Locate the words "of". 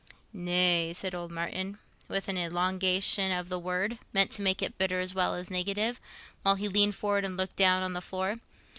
3.31-3.49